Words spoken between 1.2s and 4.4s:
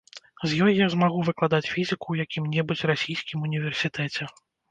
выкладаць фізіку ў якім-небудзь расійскім універсітэце.